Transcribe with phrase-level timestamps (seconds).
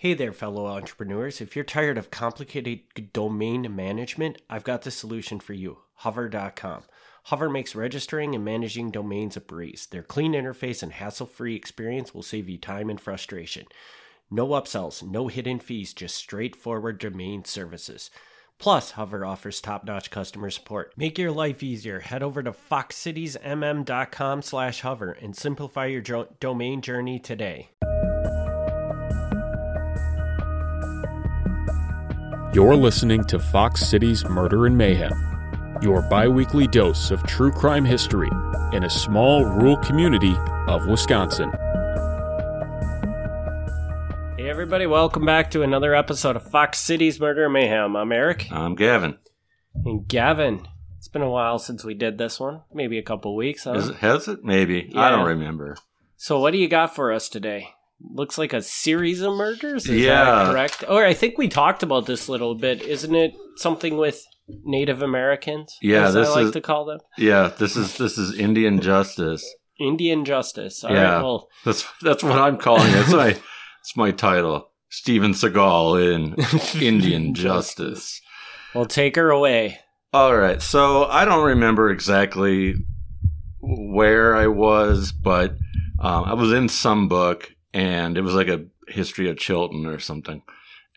[0.00, 1.42] Hey there, fellow entrepreneurs.
[1.42, 6.84] If you're tired of complicated domain management, I've got the solution for you hover.com.
[7.24, 9.86] Hover makes registering and managing domains a breeze.
[9.90, 13.66] Their clean interface and hassle free experience will save you time and frustration.
[14.30, 18.08] No upsells, no hidden fees, just straightforward domain services.
[18.56, 20.94] Plus, Hover offers top-notch customer support.
[20.96, 22.00] Make your life easier.
[22.00, 27.68] Head over to foxcitiesmm.com slash hover and simplify your jo- domain journey today.
[32.52, 35.12] You're listening to Fox Cities Murder and Mayhem,
[35.80, 38.28] your bi-weekly dose of true crime history
[38.72, 40.34] in a small rural community
[40.66, 41.52] of Wisconsin.
[44.36, 47.94] Hey everybody, welcome back to another episode of Fox Cities Murder and Mayhem.
[47.94, 48.48] I'm Eric.
[48.50, 49.18] I'm Gavin.
[49.84, 50.66] And Gavin,
[50.98, 52.62] it's been a while since we did this one.
[52.74, 53.74] Maybe a couple weeks, huh?
[53.74, 54.42] Is it, has it?
[54.42, 54.90] Maybe.
[54.92, 55.02] Yeah.
[55.02, 55.76] I don't remember.
[56.16, 57.68] So what do you got for us today?
[58.02, 59.86] Looks like a series of murders.
[59.88, 60.24] Is Yeah.
[60.24, 60.84] that correct?
[60.88, 62.82] Or I think we talked about this a little bit.
[62.82, 64.24] Isn't it something with
[64.64, 65.76] Native Americans?
[65.82, 68.80] Yeah, as this I like is- to call them Yeah, this is this is Indian
[68.80, 69.44] justice.
[69.78, 70.82] Indian justice.
[70.82, 70.96] All right.
[71.00, 71.22] Yeah.
[71.22, 72.92] Well, That's that's what I'm calling it.
[72.92, 73.28] That's my
[73.80, 74.70] it's my title.
[74.88, 76.14] Steven Seagal
[76.74, 78.20] in Indian justice.
[78.74, 79.78] well, take her away.
[80.12, 80.60] All right.
[80.60, 82.74] So I don't remember exactly
[83.60, 85.52] where I was, but
[86.00, 89.98] um, I was in some book and it was like a history of Chilton or
[89.98, 90.42] something.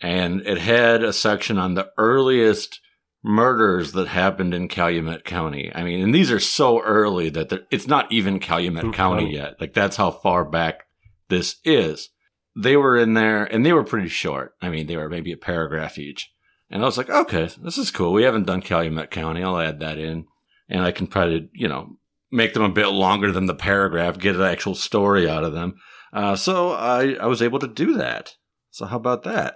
[0.02, 2.80] And it had a section on the earliest
[3.23, 5.71] murders that happened in Calumet County.
[5.73, 8.93] I mean, and these are so early that it's not even Calumet.
[8.93, 9.59] County yet.
[9.61, 10.88] Like that's how far back
[11.30, 12.09] this is.
[12.55, 14.55] They were in there and they were pretty short.
[14.61, 16.31] I mean, they were maybe a paragraph each.
[16.69, 18.13] And I was like, okay, this is cool.
[18.13, 19.43] We haven't done Calumet County.
[19.43, 20.25] I'll add that in.
[20.69, 21.97] And I can probably, you know,
[22.31, 25.75] make them a bit longer than the paragraph, get an actual story out of them.
[26.14, 28.36] Uh, so I, I was able to do that.
[28.69, 29.56] So how about that?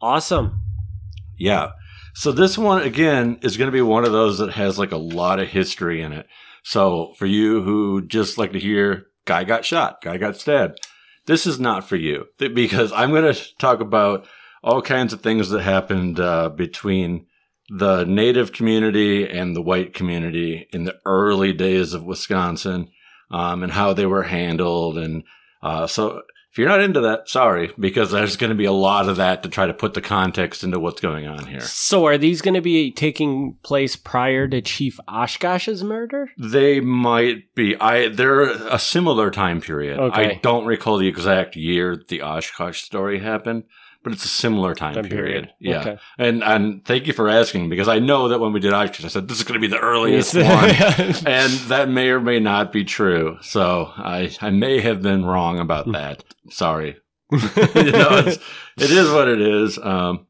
[0.00, 0.62] Awesome.
[1.38, 1.72] Yeah.
[2.14, 4.96] So this one again is going to be one of those that has like a
[4.96, 6.26] lot of history in it.
[6.64, 10.80] So for you who just like to hear guy got shot, guy got stabbed,
[11.26, 14.26] this is not for you because I'm going to talk about
[14.62, 17.26] all kinds of things that happened uh, between
[17.68, 22.88] the native community and the white community in the early days of Wisconsin
[23.30, 24.96] um, and how they were handled.
[24.96, 25.24] And
[25.62, 26.22] uh, so
[26.56, 29.42] if you're not into that, sorry, because there's going to be a lot of that
[29.42, 31.60] to try to put the context into what's going on here.
[31.60, 36.30] So are these going to be taking place prior to Chief Oshkosh's murder?
[36.38, 37.76] They might be.
[37.76, 39.98] I they're a similar time period.
[39.98, 40.36] Okay.
[40.36, 43.64] I don't recall the exact year the Oshkosh story happened,
[44.06, 45.26] but it's a similar time, Time period.
[45.26, 45.52] period.
[45.58, 45.80] Yeah.
[45.80, 45.98] Okay.
[46.16, 49.08] And and thank you for asking because I know that when we did Oshkosh, I
[49.08, 50.44] said this is going to be the earliest one.
[51.26, 53.36] and that may or may not be true.
[53.40, 56.22] So I I may have been wrong about that.
[56.50, 56.98] Sorry.
[57.32, 57.38] you
[57.90, 58.36] know, it's,
[58.78, 59.76] it is what it is.
[59.76, 60.28] Um,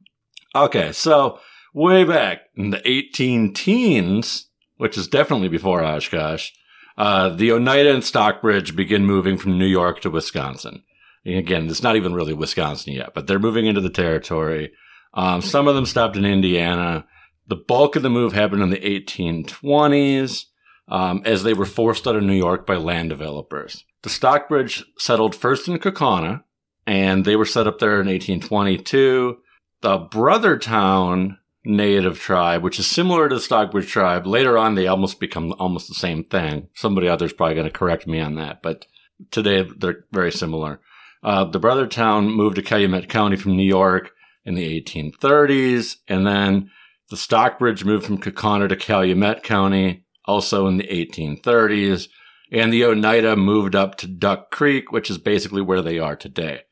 [0.54, 1.38] okay, so
[1.75, 4.48] way back in the 18 teens,
[4.78, 6.50] which is definitely before Oshkosh,
[6.97, 10.82] uh, the Oneida and Stockbridge begin moving from New York to Wisconsin.
[11.26, 14.72] Again, it's not even really Wisconsin yet, but they're moving into the territory.
[15.14, 17.06] Um, some of them stopped in Indiana.
[17.48, 20.44] The bulk of the move happened in the 1820s
[20.88, 23.84] um, as they were forced out of New York by land developers.
[24.03, 26.44] The Stockbridge settled first in Kaukauna,
[26.87, 29.38] and they were set up there in 1822.
[29.81, 35.19] The Brothertown native tribe, which is similar to the Stockbridge tribe, later on they almost
[35.19, 36.69] become almost the same thing.
[36.75, 38.87] Somebody out there's probably going to correct me on that, but
[39.32, 40.81] today they're very similar.
[41.22, 44.10] Uh, the Brothertown moved to Calumet County from New York
[44.44, 46.71] in the 1830s, and then
[47.10, 52.09] the Stockbridge moved from Kaukauna to Calumet County also in the 1830s,
[52.53, 56.62] and the Oneida moved up to Duck Creek, which is basically where they are today.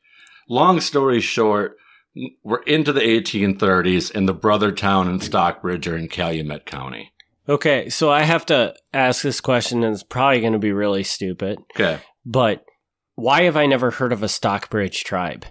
[0.49, 1.77] Long story short,
[2.43, 7.11] we're into the 1830s, and the Brothertown and Stockbridge are in Calumet County.
[7.47, 11.03] Okay, so I have to ask this question, and it's probably going to be really
[11.03, 11.99] stupid, Okay.
[12.25, 12.64] but
[13.15, 15.45] why have I never heard of a Stockbridge tribe?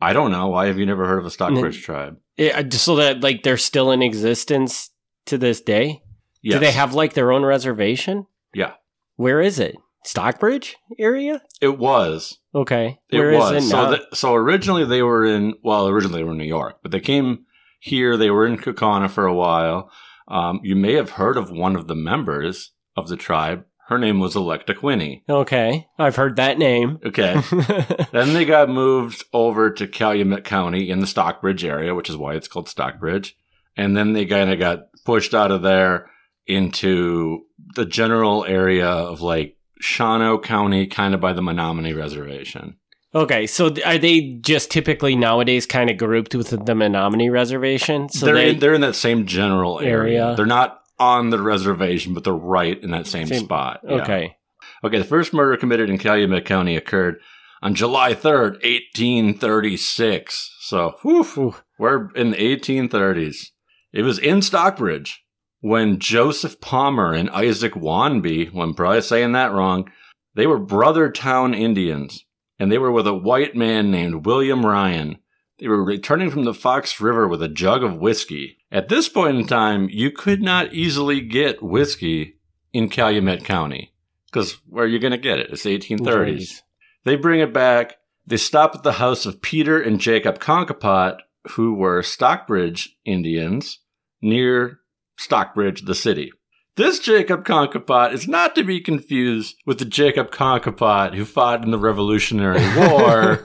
[0.00, 0.48] I don't know.
[0.48, 2.18] Why have you never heard of a Stockbridge tribe?
[2.36, 4.90] It, so that like they're still in existence
[5.26, 6.02] to this day.
[6.42, 6.54] Yes.
[6.54, 8.26] Do they have like their own reservation?
[8.54, 8.72] Yeah.
[9.16, 9.76] Where is it?
[10.04, 11.42] Stockbridge area?
[11.60, 12.38] It was.
[12.54, 12.98] Okay.
[13.10, 13.64] It Where is was.
[13.64, 13.90] it so, now?
[13.90, 17.00] th- so originally they were in, well, originally they were in New York, but they
[17.00, 17.44] came
[17.80, 18.16] here.
[18.16, 19.90] They were in Kaukauna for a while.
[20.26, 23.66] Um, you may have heard of one of the members of the tribe.
[23.90, 25.22] Her name was Electa Quinney.
[25.28, 27.00] okay, I've heard that name.
[27.04, 27.34] Okay.
[28.12, 32.34] then they got moved over to Calumet County in the Stockbridge area, which is why
[32.34, 33.36] it's called Stockbridge.
[33.76, 36.08] And then they kind of got pushed out of there
[36.46, 42.76] into the general area of like Shawano County, kind of by the Menominee Reservation.
[43.12, 48.08] Okay, so are they just typically nowadays kind of grouped with the Menominee Reservation?
[48.08, 50.22] So they're they, in, they're in that same general area.
[50.22, 50.36] Area.
[50.36, 53.80] They're not on the reservation, but they're right in that same, Same- spot.
[53.82, 54.02] Yeah.
[54.02, 54.36] okay.
[54.84, 57.16] Okay, the first murder committed in Calumet County occurred
[57.62, 60.56] on July 3rd, 1836.
[60.60, 63.48] So, whew, we're in the 1830s.
[63.92, 65.22] It was in Stockbridge
[65.60, 69.90] when Joseph Palmer and Isaac Wanby, well, I'm probably saying that wrong,
[70.34, 72.24] they were brother town Indians,
[72.58, 75.18] and they were with a white man named William Ryan.
[75.60, 78.56] They were returning from the Fox River with a jug of whiskey.
[78.72, 82.36] At this point in time, you could not easily get whiskey
[82.72, 83.92] in Calumet County.
[84.26, 85.50] Because where are you going to get it?
[85.50, 86.62] It's the 1830s.
[87.04, 87.96] They bring it back.
[88.26, 91.18] They stop at the house of Peter and Jacob Conkapot,
[91.52, 93.80] who were Stockbridge Indians
[94.22, 94.80] near
[95.18, 96.32] Stockbridge, the city.
[96.76, 101.70] This Jacob Conkapot is not to be confused with the Jacob Conkapot who fought in
[101.70, 103.44] the Revolutionary War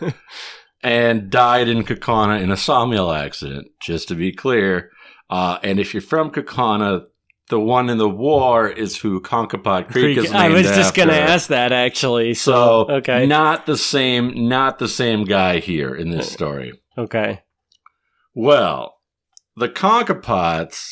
[0.86, 4.92] and died in Kaukauna in a sawmill accident, just to be clear.
[5.32, 7.06] Uh, and if you're from Kaukauna,
[7.50, 11.10] the one in the war is who Conkapot Creek, is named I was just going
[11.10, 12.36] to ask that actually.
[12.36, 13.26] So, So okay.
[13.26, 16.80] not the same, not the same guy here in this story.
[16.96, 17.42] okay.
[18.36, 18.98] Well,
[19.56, 20.92] the Conkapots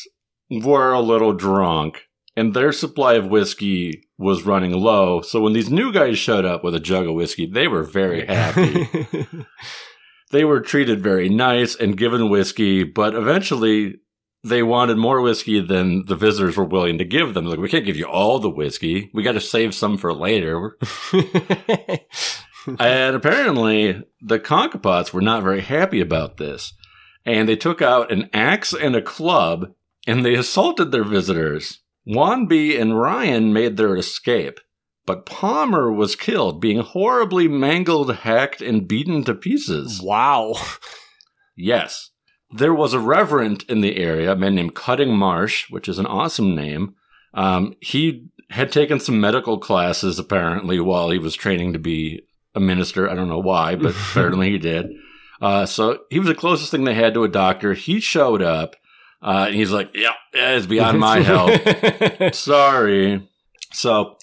[0.50, 5.20] were a little drunk, and their supply of whiskey was running low.
[5.20, 8.26] So when these new guys showed up with a jug of whiskey, they were very
[8.26, 8.88] happy.
[10.30, 13.96] they were treated very nice and given whiskey, but eventually
[14.44, 17.46] they wanted more whiskey than the visitors were willing to give them.
[17.46, 19.10] Like, we can't give you all the whiskey.
[19.14, 20.76] We got to save some for later.
[22.78, 26.74] and apparently, the Conkapots were not very happy about this.
[27.24, 29.72] And they took out an axe and a club
[30.06, 31.80] and they assaulted their visitors.
[32.06, 34.60] Wanby and Ryan made their escape,
[35.06, 40.00] but Palmer was killed, being horribly mangled, hacked, and beaten to pieces.
[40.02, 40.54] wow.
[41.56, 42.10] Yes.
[42.50, 46.06] There was a reverend in the area, a man named Cutting Marsh, which is an
[46.06, 46.94] awesome name.
[47.32, 52.22] Um, he had taken some medical classes apparently while he was training to be
[52.54, 53.08] a minister.
[53.08, 54.86] I don't know why, but apparently he did.
[55.40, 57.74] Uh, so he was the closest thing they had to a doctor.
[57.74, 58.76] He showed up,
[59.24, 62.34] uh, and he's like, "Yeah, it's beyond my help.
[62.34, 63.26] Sorry."
[63.72, 64.18] So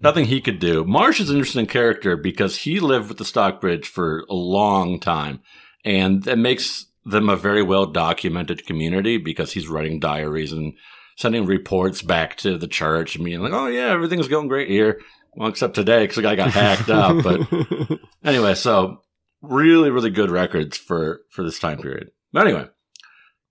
[0.00, 0.84] nothing he could do.
[0.84, 5.40] Marsh is an interesting character because he lived with the Stockbridge for a long time,
[5.84, 10.74] and that makes them a very well documented community because he's writing diaries and
[11.16, 15.00] sending reports back to the church and being like, "Oh yeah, everything's going great here."
[15.36, 17.24] Well, except today because the guy got hacked up.
[17.24, 19.02] But anyway, so
[19.40, 22.10] really, really good records for for this time period.
[22.30, 22.68] But anyway,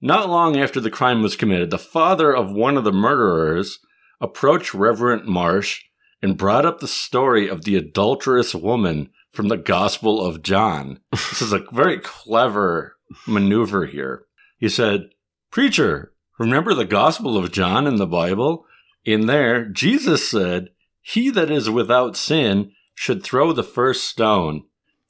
[0.04, 3.80] not long after the crime was committed, the father of one of the murderers
[4.20, 5.82] approached Reverend Marsh
[6.22, 11.00] and brought up the story of the adulterous woman from the Gospel of John.
[11.12, 14.26] This is a very clever maneuver here.
[14.58, 15.10] He said,
[15.50, 18.66] Preacher, remember the Gospel of John in the Bible?
[19.06, 20.72] In there, Jesus said,
[21.02, 24.66] He that is without sin should throw the first stone.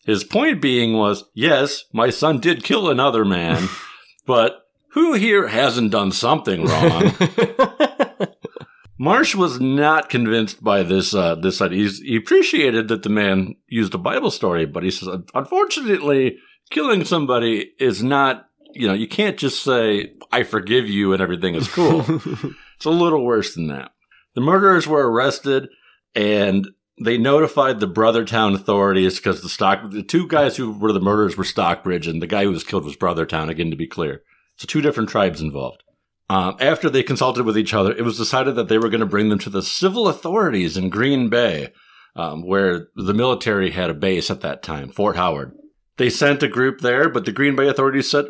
[0.05, 3.69] His point being was, yes, my son did kill another man,
[4.27, 4.62] but
[4.93, 7.13] who here hasn't done something wrong?
[8.99, 11.13] Marsh was not convinced by this.
[11.13, 11.79] Uh, this idea.
[11.79, 16.37] He's, he appreciated that the man used a Bible story, but he says, unfortunately,
[16.69, 18.47] killing somebody is not.
[18.73, 22.05] You know, you can't just say "I forgive you" and everything is cool.
[22.75, 23.91] it's a little worse than that.
[24.35, 25.69] The murderers were arrested,
[26.15, 26.67] and
[27.03, 31.35] they notified the Brothertown authorities because the stock the two guys who were the murderers
[31.35, 33.49] were Stockbridge, and the guy who was killed was Brothertown.
[33.49, 34.21] Again, to be clear,
[34.63, 35.83] so two different tribes involved.
[36.29, 39.05] Um, after they consulted with each other, it was decided that they were going to
[39.05, 41.73] bring them to the civil authorities in Green Bay,
[42.15, 45.53] um, where the military had a base at that time, Fort Howard.
[45.97, 48.25] They sent a group there, but the Green Bay authorities said,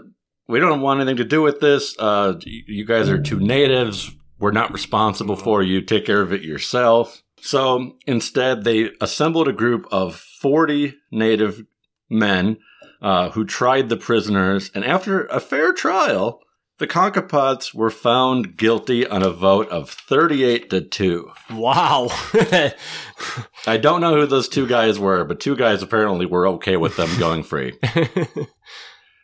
[0.47, 1.95] "We don't want anything to do with this.
[1.97, 4.11] Uh, you guys are two natives.
[4.39, 5.81] We're not responsible for you.
[5.81, 11.63] Take care of it yourself." So instead, they assembled a group of 40 native
[12.09, 12.57] men
[13.03, 16.39] uh, who tried the prisoners, and after a fair trial,
[16.79, 21.31] the Conkapots were found guilty on a vote of 38 to 2.
[21.51, 22.07] wow.
[23.67, 26.98] I don't know who those two guys were, but two guys apparently were okay with
[26.98, 27.77] them going free.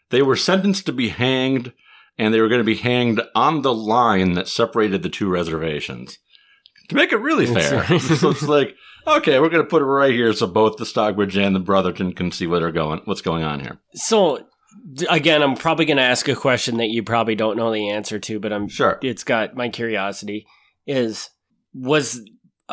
[0.10, 1.72] They were sentenced to be hanged,
[2.18, 6.18] and they were going to be hanged on the line that separated the two reservations.
[6.90, 7.80] To make it really fair.
[7.84, 8.76] Uh, so it's like,
[9.08, 12.14] okay, we're going to put it right here so both the Stockbridge and the Brotherton
[12.14, 13.80] can see what are going, what's going on here.
[13.94, 14.46] so,
[15.10, 18.20] again, I'm probably going to ask a question that you probably don't know the answer
[18.20, 19.00] to, but I'm Sure.
[19.02, 20.46] it's got my curiosity
[20.86, 21.30] is
[21.74, 22.22] was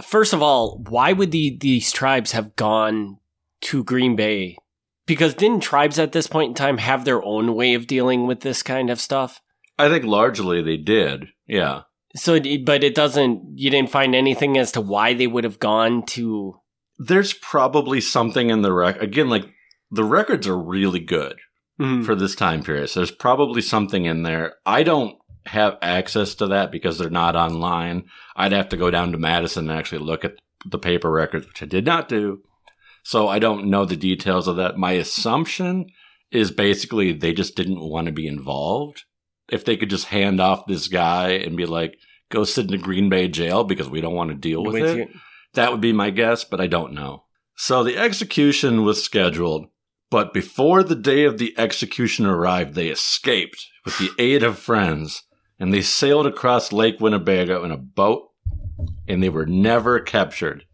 [0.02, 3.18] first of all why would the these tribes have gone
[3.60, 4.56] to green bay
[5.06, 8.40] because didn't tribes at this point in time have their own way of dealing with
[8.40, 9.40] this kind of stuff?
[9.78, 11.26] I think largely they did.
[11.46, 11.82] Yeah.
[12.16, 13.58] So, but it doesn't.
[13.58, 16.54] You didn't find anything as to why they would have gone to.
[16.98, 19.00] There's probably something in the rec.
[19.00, 19.44] Again, like
[19.90, 21.36] the records are really good
[21.80, 22.04] mm-hmm.
[22.04, 22.88] for this time period.
[22.88, 24.54] So there's probably something in there.
[24.64, 28.04] I don't have access to that because they're not online.
[28.34, 31.62] I'd have to go down to Madison and actually look at the paper records, which
[31.62, 32.40] I did not do.
[33.04, 34.76] So I don't know the details of that.
[34.76, 35.86] My assumption
[36.32, 39.04] is basically they just didn't want to be involved.
[39.50, 41.98] If they could just hand off this guy and be like,
[42.30, 44.96] go sit in a Green Bay jail because we don't want to deal with, it.
[44.96, 45.08] you.
[45.54, 47.24] That would be my guess, but I don't know.
[47.56, 49.66] So the execution was scheduled,
[50.10, 55.22] but before the day of the execution arrived, they escaped with the aid of friends
[55.58, 58.28] and they sailed across Lake Winnebago in a boat
[59.08, 60.64] and they were never captured.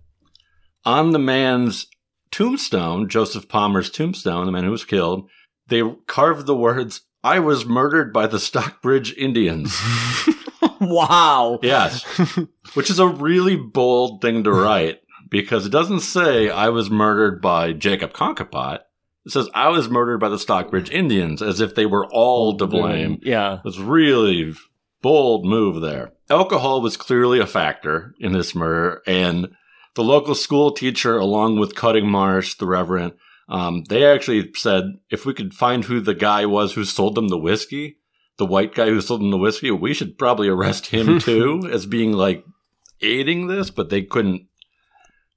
[0.85, 1.87] On the man's
[2.33, 5.29] tombstone, Joseph Palmer's tombstone, the man who was killed,
[5.69, 9.79] they carved the words, I was murdered by the Stockbridge Indians.
[10.81, 11.59] Wow.
[11.63, 12.03] Yes.
[12.75, 17.41] Which is a really bold thing to write because it doesn't say I was murdered
[17.41, 18.81] by Jacob Conkapot.
[19.25, 22.67] It says I was murdered by the Stockbridge Indians as if they were all to
[22.67, 23.21] blame.
[23.23, 23.59] Yeah.
[23.65, 24.55] It's really
[25.01, 26.13] bold move there.
[26.29, 29.49] Alcohol was clearly a factor in this murder, and
[29.95, 33.13] the local school teacher, along with Cutting Marsh, the Reverend,
[33.53, 37.29] um, they actually said if we could find who the guy was who sold them
[37.29, 37.99] the whiskey,
[38.39, 41.85] the white guy who sold them the whiskey, we should probably arrest him too as
[41.85, 42.47] being like
[43.03, 44.47] aiding this, but they couldn't.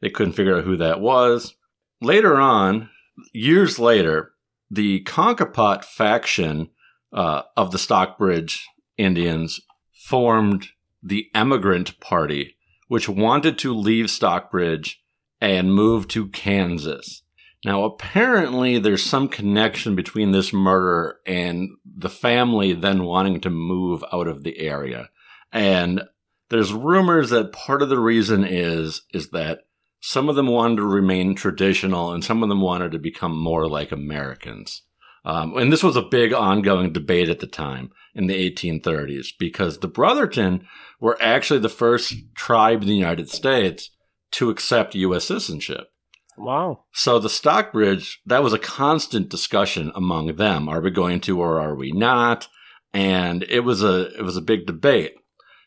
[0.02, 1.56] They couldn't figure out who that was.
[2.02, 2.90] Later on,
[3.34, 4.32] years later,
[4.70, 6.70] the Conkapot faction
[7.12, 8.66] uh, of the Stockbridge
[8.98, 9.60] Indians
[9.92, 10.68] formed
[11.02, 12.56] the Emigrant Party,
[12.88, 15.02] which wanted to leave Stockbridge
[15.42, 17.24] and move to Kansas.
[17.66, 24.04] Now, apparently, there's some connection between this murder and the family then wanting to move
[24.14, 25.10] out of the area.
[25.52, 26.04] And
[26.52, 29.62] there's rumors that part of the reason is is that
[30.00, 33.68] some of them wanted to remain traditional and some of them wanted to become more
[33.68, 34.84] like Americans.
[35.26, 39.80] Um, and this was a big ongoing debate at the time in the 1830s because
[39.80, 40.68] the Brotherton
[41.00, 43.90] were actually the first tribe in the United States
[44.34, 45.26] to accept U.S.
[45.26, 45.88] citizenship.
[46.38, 46.86] Wow.
[46.92, 50.68] So the Stockbridge, that was a constant discussion among them.
[50.68, 52.48] Are we going to or are we not?
[52.94, 55.16] And it was a it was a big debate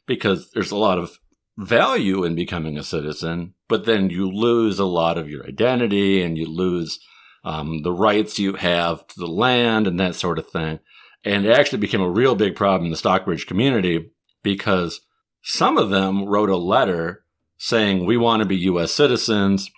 [0.07, 1.19] because there's a lot of
[1.59, 6.39] value in becoming a citizen, but then you lose a lot of your identity and
[6.39, 7.01] you lose
[7.45, 10.79] um, the rights you have to the land and that sort of thing.
[11.25, 14.11] And it actually became a real big problem in the Stockbridge community
[14.43, 15.01] because
[15.43, 17.25] some of them wrote a letter
[17.59, 18.93] saying, We want to be U.S.
[18.93, 19.71] citizens.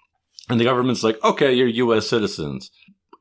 [0.50, 2.08] And the government's like, okay, you're U.S.
[2.08, 2.70] citizens.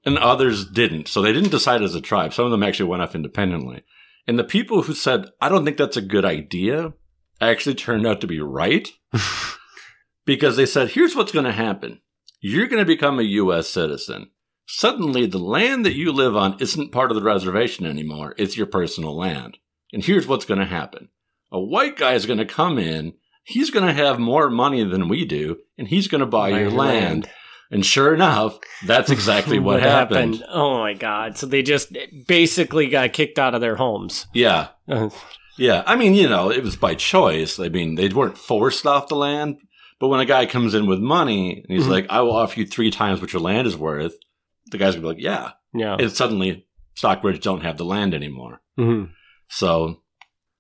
[0.06, 1.08] And others didn't.
[1.08, 2.34] So they didn't decide as a tribe.
[2.34, 3.84] Some of them actually went off independently.
[4.28, 6.94] And the people who said, I don't think that's a good idea,
[7.42, 8.90] actually turned out to be right.
[10.26, 12.02] because they said, here's what's going to happen.
[12.40, 13.68] You're going to become a U.S.
[13.68, 14.30] citizen.
[14.68, 18.36] Suddenly, the land that you live on isn't part of the reservation anymore.
[18.38, 19.58] It's your personal land.
[19.92, 21.10] And here's what's going to happen.
[21.52, 23.14] A white guy is going to come in.
[23.50, 26.70] He's going to have more money than we do, and he's going to buy your
[26.72, 27.28] land.
[27.72, 30.44] And sure enough, that's exactly what, happened.
[30.50, 31.38] Oh my god!
[31.38, 31.96] So they just
[32.28, 34.26] basically got kicked out of their homes.
[34.34, 34.70] Yeah.
[35.58, 35.84] Yeah.
[35.86, 37.60] I mean, you know, it was by choice.
[37.60, 39.58] I mean, they weren't forced off the land.
[40.00, 41.90] But when a guy comes in with money and he's Mhm.
[41.92, 44.14] like, I will offer you three times what your land is worth,
[44.72, 45.52] the guy's going to be like, yeah.
[45.74, 45.98] yeah.
[46.00, 46.66] And suddenly,
[46.96, 48.62] Stockbridge don't have the land anymore.
[48.80, 49.10] Mhm.
[49.50, 50.02] So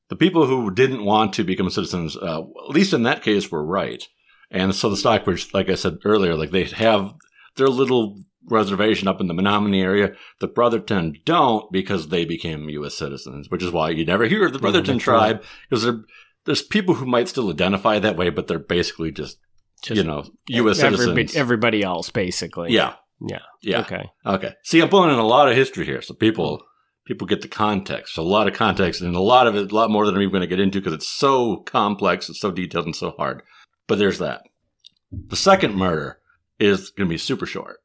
[0.09, 3.63] the people who didn't want to become citizens, uh, at least in that case, were
[3.63, 4.03] right.
[4.51, 7.13] And so the Stockbridge, like I said earlier, like they have
[7.55, 8.17] their little
[8.49, 10.13] reservation up in the Menominee area.
[10.39, 12.95] The Brotherton don't because they became U.S.
[12.95, 16.03] citizens, which is why you never hear of the Brotherton Brotherton tribe because
[16.45, 19.37] there's people who might still identify that way, but they're basically just,
[19.83, 20.79] Just you know, U.S.
[20.79, 21.35] everybody, citizens.
[21.35, 22.71] everybody else, basically.
[22.73, 22.95] yeah.
[23.21, 23.39] Yeah.
[23.61, 23.81] Yeah.
[23.81, 24.09] Okay.
[24.25, 24.53] Okay.
[24.63, 26.63] See, I'm pulling in a lot of history here, so people
[27.09, 28.13] people get the context.
[28.13, 30.21] So a lot of context, and a lot of it, a lot more than I'm
[30.21, 33.41] even going to get into because it's so complex, it's so detailed, and so hard.
[33.87, 34.43] But there's that.
[35.11, 36.19] The second murder
[36.59, 37.77] is going to be super short.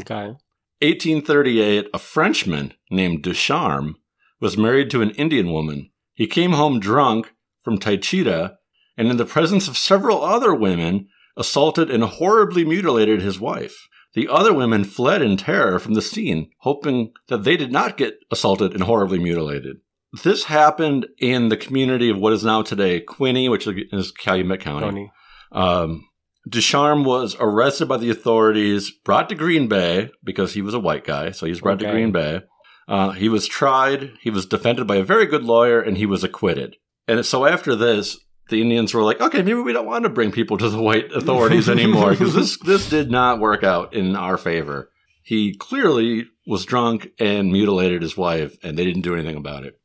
[0.00, 0.34] Okay.
[0.80, 3.94] 1838, a Frenchman named Ducharme
[4.40, 5.90] was married to an Indian woman.
[6.14, 8.56] He came home drunk from Taycheedah,
[8.96, 13.76] and in the presence of several other women, assaulted and horribly mutilated his wife.
[14.14, 18.18] The other women fled in terror from the scene, hoping that they did not get
[18.30, 19.78] assaulted and horribly mutilated.
[20.22, 25.10] This happened in the community of what is now today Quinney, which is Calumet County.
[25.50, 26.06] Um,
[26.48, 31.04] Ducharme was arrested by the authorities, brought to Green Bay because he was a white
[31.04, 31.86] guy, so he was brought Okay.
[31.86, 32.42] to Green Bay.
[32.88, 36.24] Uh, he was tried, he was defended by a very good lawyer, and he was
[36.24, 36.76] acquitted.
[37.08, 40.32] And so after this, the Indians were like, okay, maybe we don't want to bring
[40.32, 44.36] people to the white authorities anymore because this this did not work out in our
[44.36, 44.90] favor.
[45.22, 49.78] He clearly was drunk and mutilated his wife, and they didn't do anything about it.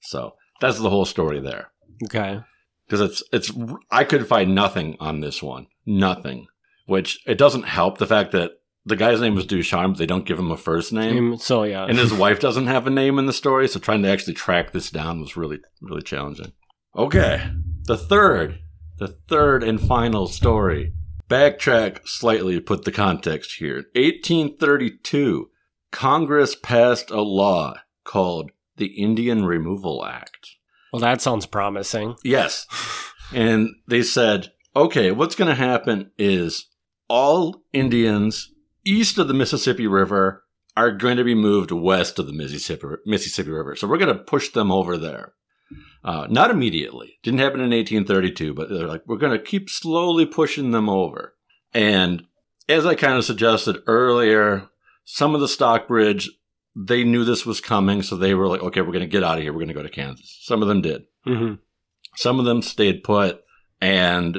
[0.00, 1.70] So that's the whole story there
[2.04, 2.40] Okay.
[2.86, 3.52] because it's it's
[3.90, 6.46] I could find nothing on this one, nothing.
[6.86, 8.52] Which it doesn't help the fact that
[8.86, 9.92] the guy's name was Ducharme.
[9.92, 11.84] But they don't give him a first name, Um, so yeah.
[11.84, 13.68] and his wife doesn't have a name in the story.
[13.68, 16.52] So trying to actually track this down was really really challenging.
[16.96, 17.42] Okay,
[17.88, 18.58] the third,
[18.98, 20.92] the third and final story.
[21.26, 23.76] Backtrack slightly to put the context here.
[23.94, 25.50] 1832,
[25.90, 30.50] Congress passed a law called the Indian Removal Act.
[30.92, 32.14] well, that sounds promising.
[32.22, 32.66] Yes.
[33.30, 36.68] And they said, okay, what's going to happen is
[37.10, 38.50] all Indians
[38.86, 40.44] east of the Mississippi River
[40.78, 43.76] are going to be moved west of the Mississippi, Mississippi River.
[43.76, 45.34] So we're going to push them over there.
[46.04, 47.18] Uh, not immediately.
[47.22, 51.34] Didn't happen in 1832, but they're like, we're going to keep slowly pushing them over.
[51.74, 52.24] And
[52.68, 54.68] as I kind of suggested earlier,
[55.04, 56.30] some of the Stockbridge,
[56.76, 58.02] they knew this was coming.
[58.02, 59.52] So they were like, okay, we're going to get out of here.
[59.52, 60.38] We're going to go to Kansas.
[60.42, 61.02] Some of them did.
[61.24, 61.54] hmm
[62.16, 63.42] Some of them stayed put,
[63.80, 64.38] and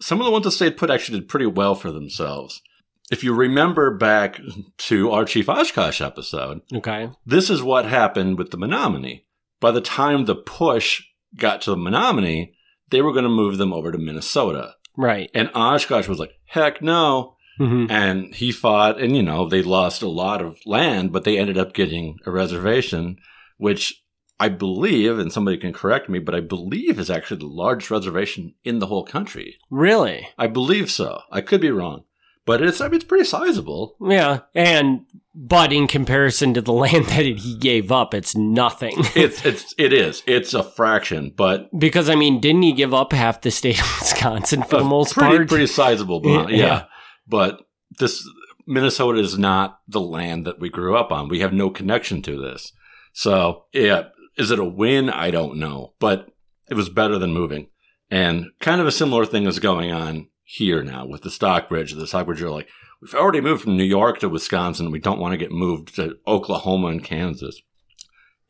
[0.00, 2.62] some of the ones that stayed put actually did pretty well for themselves.
[3.10, 4.40] If you remember back
[4.78, 7.10] to our Chief Oshkosh episode, Okay.
[7.26, 9.24] this is what happened with the Menominee.
[9.60, 11.02] By the time the push
[11.36, 12.54] got to the Menominee,
[12.90, 14.74] they were going to move them over to Minnesota.
[14.96, 15.30] Right.
[15.34, 17.36] And Oshkosh was like, heck no.
[17.58, 21.38] hmm And he fought, and you know, they lost a lot of land, but they
[21.38, 23.18] ended up getting a reservation,
[23.58, 24.02] which
[24.40, 28.54] I believe, and somebody can correct me, but I believe is actually the largest reservation
[28.64, 29.56] in the whole country.
[29.70, 30.28] Really?
[30.38, 31.20] I believe so.
[31.30, 32.04] I could be wrong,
[32.50, 33.94] but it's I mean, it's pretty sizable.
[34.04, 34.40] Yeah.
[34.56, 38.96] And but in comparison to the land that he gave up, it's nothing.
[39.14, 40.24] It's it's it is.
[40.26, 43.86] It's a fraction, but because I mean, didn't he give up half the state of
[44.00, 45.48] Wisconsin for the uh, most pretty part?
[45.48, 46.22] pretty sizable.
[46.24, 46.48] Yeah.
[46.48, 46.84] yeah,
[47.28, 47.60] but
[48.00, 48.28] this
[48.66, 51.28] Minnesota is not the land that we grew up on.
[51.28, 52.72] We have no connection to this.
[53.12, 55.08] So yeah, is it a win?
[55.08, 56.26] I don't know, but
[56.68, 57.68] it was better than moving.
[58.10, 61.92] And kind of a similar thing is going on here now with the Stockbridge.
[61.92, 62.68] The Stockbridge are like,
[63.00, 64.90] we've already moved from New York to Wisconsin.
[64.90, 67.62] We don't want to get moved to Oklahoma and Kansas.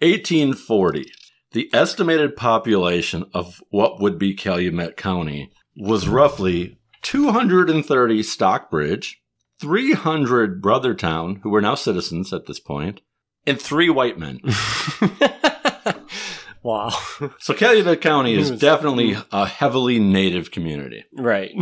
[0.01, 1.13] 1840.
[1.53, 9.21] The estimated population of what would be Calumet County was roughly 230 Stockbridge,
[9.61, 13.03] 300 Brothertown, who were now citizens at this point,
[13.47, 14.41] and three white men.
[16.63, 16.93] wow.
[17.41, 19.27] So Calumet County is definitely mm.
[19.33, 21.05] a heavily native community.
[21.15, 21.53] right.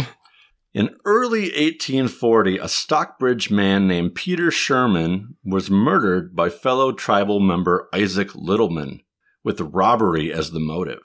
[0.78, 7.88] In early 1840, a Stockbridge man named Peter Sherman was murdered by fellow tribal member
[7.92, 9.00] Isaac Littleman,
[9.42, 11.02] with robbery as the motive.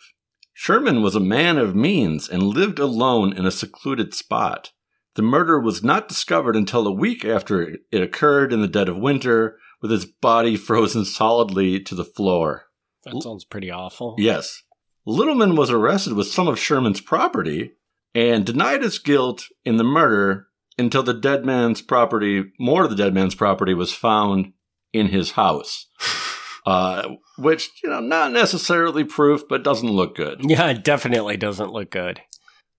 [0.54, 4.74] Sherman was a man of means and lived alone in a secluded spot.
[5.16, 9.00] The murder was not discovered until a week after it occurred in the dead of
[9.00, 12.66] winter, with his body frozen solidly to the floor.
[13.06, 14.18] That sounds pretty awful.
[14.20, 14.62] Yes.
[15.08, 17.72] Littleman was arrested with some of Sherman's property
[18.16, 20.48] and denied his guilt in the murder
[20.78, 24.54] until the dead man's property, more of the dead man's property, was found
[24.92, 25.88] in his house.
[26.66, 30.40] Uh, which, you know, not necessarily proof, but doesn't look good.
[30.50, 32.22] Yeah, it definitely doesn't look good.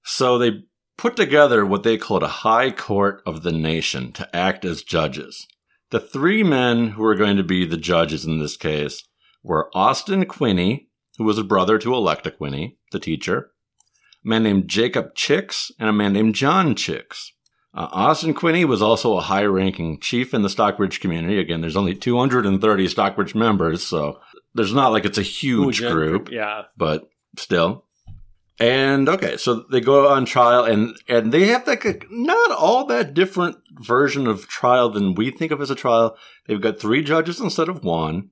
[0.03, 0.63] So they
[0.97, 5.47] put together what they called a high court of the nation to act as judges.
[5.91, 9.07] The three men who were going to be the judges in this case
[9.43, 10.87] were Austin Quinney,
[11.19, 13.53] who was a brother to Electa Quinney, the teacher,
[14.25, 17.33] a man named Jacob Chicks, and a man named John Chicks.
[17.77, 21.39] Uh, Austin Quinney was also a high ranking chief in the Stockbridge community.
[21.39, 24.21] Again, there's only 230 Stockbridge members, so
[24.55, 26.63] there's not like it's a huge Ooh, group Yeah.
[26.77, 27.85] but still.
[28.61, 32.87] And okay, so they go on trial, and and they have like a not all
[32.87, 36.17] that different version of trial than we think of as a trial.
[36.47, 38.31] They've got three judges instead of one,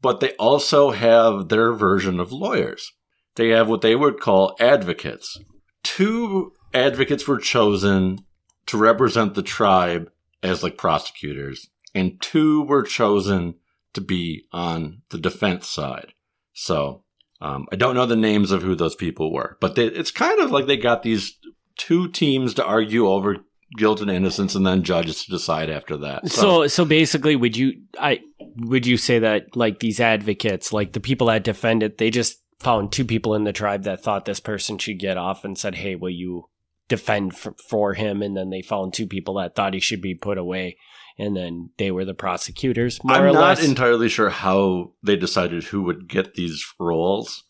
[0.00, 2.92] but they also have their version of lawyers.
[3.36, 5.38] They have what they would call advocates.
[5.82, 8.18] Two advocates were chosen
[8.66, 10.10] to represent the tribe
[10.42, 13.54] as like prosecutors, and two were chosen
[13.94, 16.12] to be on the defense side.
[16.52, 17.04] So
[17.40, 20.40] um, I don't know the names of who those people were, but they, it's kind
[20.40, 21.38] of like they got these
[21.76, 23.36] two teams to argue over
[23.76, 26.28] guilt and innocence, and then judges to decide after that.
[26.28, 28.20] So so basically would you I
[28.56, 32.38] would you say that like these advocates, like the people that defend it, they just
[32.60, 35.76] found two people in the tribe that thought this person should get off and said,
[35.76, 36.44] "Hey, will you
[36.88, 40.14] defend f- for him, and then they found two people that thought he should be
[40.14, 40.76] put away,
[41.18, 42.98] and then they were the prosecutors.
[43.02, 47.42] More I'm not entirely sure how they decided who would get these roles.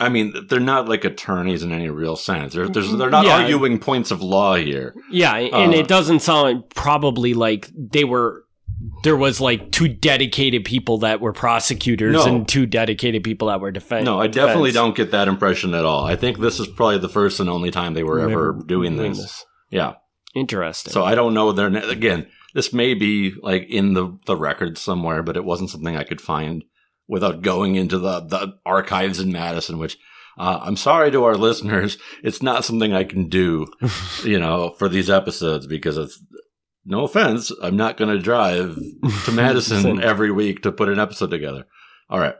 [0.00, 2.52] I mean, they're not like attorneys in any real sense.
[2.54, 3.42] They're, they're not Yeah.
[3.42, 4.92] arguing points of law here.
[5.08, 8.43] Yeah, and Uh, it doesn't sound probably like they were.
[9.02, 12.24] There was like two dedicated people that were prosecutors No.
[12.26, 14.04] and two dedicated people that were defending.
[14.06, 16.04] No, I definitely don't get that impression at all.
[16.04, 19.44] I think this is probably the first and only time they were ever doing this.
[19.70, 19.94] Yeah.
[20.34, 20.92] Interesting.
[20.92, 22.26] So I don't know their na- again.
[22.54, 26.20] This may be like in the the records somewhere, but it wasn't something I could
[26.20, 26.64] find
[27.08, 29.78] without going into the the archives in Madison.
[29.78, 29.96] Which
[30.38, 33.66] uh, I'm sorry to our listeners, it's not something I can do,
[34.24, 36.20] you know, for these episodes because it's
[36.84, 38.76] no offense, I'm not going to drive
[39.24, 41.66] to Madison every week to put an episode together.
[42.10, 42.36] All right.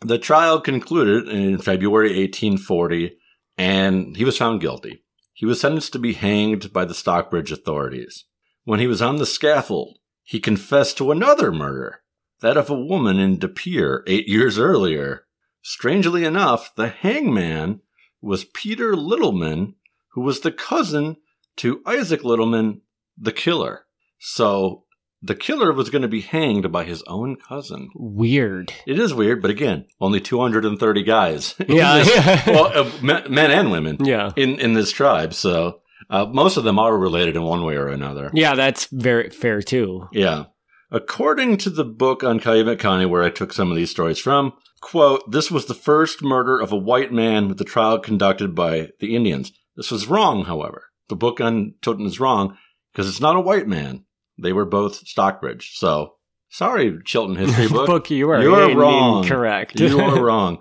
[0.00, 3.16] The trial concluded in February 1840,
[3.56, 5.04] and he was found guilty.
[5.32, 8.24] He was sentenced to be hanged by the Stockbridge authorities.
[8.64, 12.02] When he was on the scaffold, he confessed to another murder,
[12.40, 15.26] that of a woman in De Pere eight years earlier.
[15.62, 17.80] Strangely enough, the hangman
[18.20, 19.74] was Peter Littleman,
[20.12, 21.16] who was the cousin
[21.56, 22.80] to Isaac Littleman,
[23.22, 23.86] the killer.
[24.18, 24.84] So
[25.22, 27.88] the killer was going to be hanged by his own cousin.
[27.94, 28.72] Weird.
[28.86, 31.54] It is weird, but again, only 230 guys.
[31.68, 31.98] Yeah.
[32.02, 34.32] this- well, uh, men, and women Yeah.
[34.36, 35.32] in, in this tribe.
[35.34, 35.80] So
[36.10, 38.30] uh, most of them are related in one way or another.
[38.34, 40.08] Yeah, that's very fair too.
[40.12, 40.46] Yeah.
[40.90, 44.52] According to the book on Calumet County, where I took some of these stories from,
[44.82, 48.88] quote, this was the first murder of a white man with the trial conducted by
[49.00, 49.52] the Indians.
[49.76, 50.90] This was wrong, however.
[51.08, 52.58] The book on Totten is wrong
[52.92, 54.04] because it's not a white man.
[54.38, 55.72] They were both Stockbridge.
[55.76, 56.14] So,
[56.50, 57.86] sorry, Chilton History Book.
[57.86, 59.22] Book, you are You're wrong.
[59.24, 59.78] incorrect.
[59.78, 60.58] you are wrong.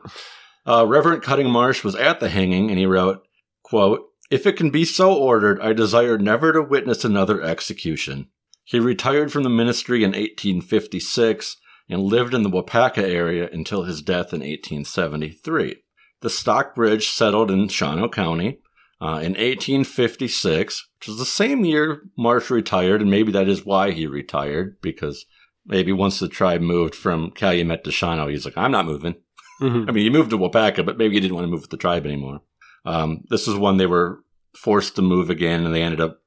[0.67, 3.23] Uh, Reverend Cutting Marsh was at the hanging, and he wrote,
[3.63, 8.27] quote, If it can be so ordered, I desire never to witness another execution.
[8.63, 11.57] He retired from the ministry in 1856
[11.89, 15.77] and lived in the Waupaca area until his death in 1873.
[16.21, 18.59] The Stockbridge settled in Shawano County
[19.01, 23.91] uh, in 1856, which was the same year Marsh retired, and maybe that is why
[23.91, 25.25] he retired, because
[25.65, 29.15] maybe once the tribe moved from Calumet to Shawano, he's like, I'm not moving.
[29.61, 29.89] Mhm.
[29.89, 31.77] I mean, he moved to Waupaca, but maybe he didn't want to move with the
[31.77, 32.41] tribe anymore.
[32.85, 34.23] Um, this is when they were
[34.55, 36.21] forced to move again, and they ended up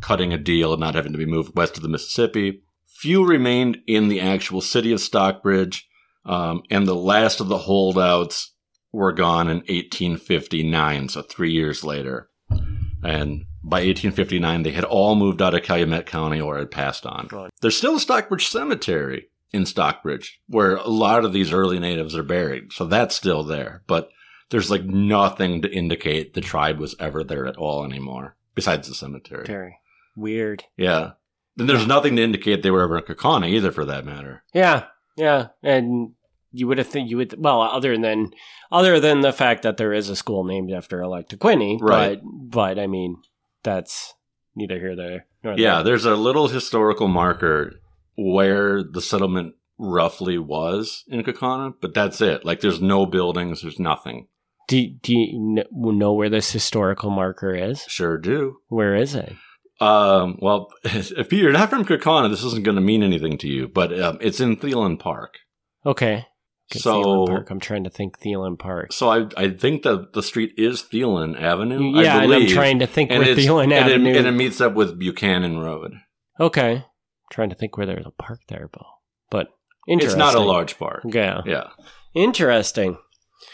[0.00, 2.62] cutting a deal and not having to be moved west of the Mississippi.
[2.86, 5.88] Few remained in the actual city of Stockbridge,
[6.24, 8.54] um, and the last of the holdouts
[8.92, 12.28] were gone in 1859, so three years later.
[13.02, 17.28] And by 1859, they had all moved out of Calumet County or had passed on.
[17.60, 22.22] There's still a Stockbridge Cemetery in Stockbridge where a lot of these early natives are
[22.22, 22.72] buried.
[22.72, 23.82] So that's still there.
[23.86, 24.10] But
[24.50, 28.94] there's like nothing to indicate the tribe was ever there at all anymore besides the
[28.94, 29.46] cemetery.
[29.46, 29.78] Very
[30.16, 30.64] weird.
[30.76, 31.12] Yeah.
[31.58, 34.42] And there's nothing to indicate they were ever in Kaukauna either for that matter.
[34.54, 34.84] Yeah,
[35.16, 36.12] yeah, and
[36.52, 38.30] you would have think you would well, other than
[38.72, 42.20] other than the fact that there is a school named after Electa Quinney, Right.
[42.22, 43.16] But but I mean,
[43.62, 44.14] that's
[44.54, 45.62] neither here there nor there.
[45.62, 45.84] Yeah, there.
[45.84, 47.80] there's a little historical marker
[48.16, 52.44] where the settlement roughly was in Kaukauna, but that's it.
[52.44, 54.28] Like there's no buildings, there's nothing.
[54.68, 57.82] Do do you know where this historical marker is?
[57.88, 58.58] Sure do.
[58.68, 59.32] Where is it?
[59.80, 63.66] Um, well, if you're not from Kaukauna, this isn't going to mean anything to you,
[63.66, 65.38] but um, it's in Thielen Park.
[65.84, 66.26] Okay.
[66.74, 67.50] So- Thielen Park.
[67.50, 68.92] I'm trying to think Thielen Park.
[68.92, 71.98] So I I think that the street is Thielen Avenue.
[71.98, 74.14] I yeah, and I'm trying to think and where Thielen and it- Avenue.
[74.16, 75.92] and it meets up with Buchanan Road.
[76.38, 76.82] okay, I'm
[77.32, 78.68] trying to think where there's a park there.
[79.30, 79.48] But
[79.88, 80.20] interesting.
[80.20, 81.02] It's not a large park.
[81.04, 81.42] Yeah.
[81.46, 81.68] Yeah,
[82.14, 82.98] Interesting.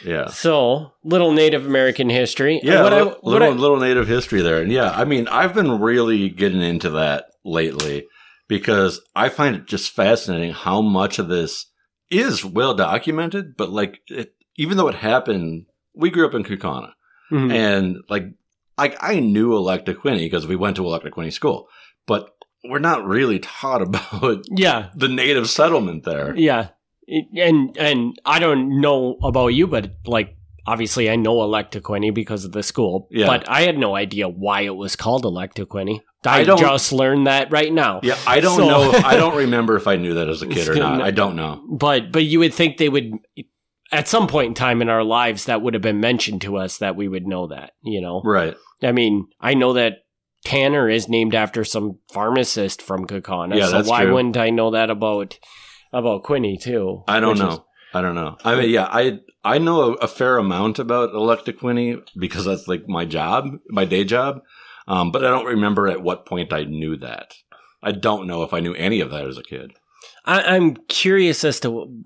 [0.04, 2.60] yeah, So, little Native American history.
[2.62, 2.82] yeah.
[2.82, 5.54] What I- little, what little, I- little native history there, and yeah, I mean, I've
[5.54, 8.06] been really getting into that lately
[8.48, 11.66] because I find it just fascinating how much of this
[12.10, 16.92] is well documented, but like, it, even though it happened, we grew up in Kaukauna.
[17.30, 17.52] Mhm.
[17.52, 18.24] And like,
[18.78, 21.68] like I knew Electa Quinney because we went to Electa Quinney school,
[22.06, 22.30] but
[22.64, 26.34] we're not really taught about yeah, the native settlement there.
[26.36, 26.68] yeah,
[27.08, 32.44] and and I don't know about you, but like obviously I know Electa Quinney because
[32.44, 33.08] of the school.
[33.10, 33.26] Yeah.
[33.26, 36.00] but I had no idea why it was called Electa Quinney.
[36.26, 38.00] I, I just learned that right now.
[38.02, 38.90] Yeah, I don't So- know.
[38.92, 41.00] I don't remember if I knew that as a kid or not.
[41.02, 41.62] I don't know.
[41.70, 43.12] But but you would think they would
[43.92, 46.78] at some point in time in our lives that would have been mentioned to us
[46.78, 48.20] that we would know that, you know.
[48.24, 48.54] Right.
[48.82, 49.98] I mean, I know that
[50.44, 53.56] Tanner is named after some pharmacist from Kaukauna.
[53.56, 54.14] Yeah, so why true.
[54.14, 55.38] wouldn't I know that about
[55.92, 57.02] about Quinney too?
[57.08, 57.48] I don't know.
[57.50, 57.60] is-
[57.94, 58.36] I don't know.
[58.44, 62.68] I mean, yeah, I I know a, a fair amount about Electa Quinney because that's
[62.68, 64.40] like my job, my day job.
[64.88, 67.34] Um, but I don't remember at what point I knew that.
[67.82, 69.72] I don't know if I knew any of that as a kid.
[70.24, 72.02] I, I'm curious as to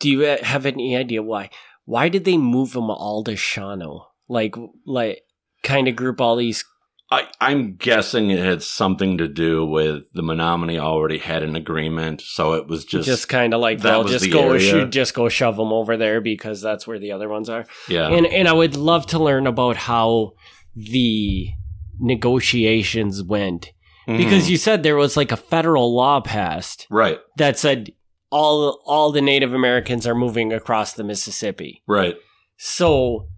[0.00, 1.50] do you have any idea why?
[1.84, 4.06] Why did they move them all to Shawano?
[4.28, 4.54] Like,
[4.86, 5.20] like,
[5.62, 6.64] kind of group all these.
[7.10, 12.22] I, I'm guessing it had something to do with the Menominee already had an agreement,
[12.22, 14.86] so it was just, Just, kind of like that they'll just the go area.
[14.86, 17.66] just go shove them over there because that's where the other ones are.
[17.88, 20.32] yeah, And and I would love to learn about how
[20.74, 21.50] the
[22.00, 23.72] negotiations went
[24.06, 24.50] because Mhm.
[24.50, 27.90] you said there was like a federal law passed right, that said
[28.30, 31.82] all all the Native Americans are moving across the Mississippi.
[31.86, 32.16] right.
[32.56, 33.28] So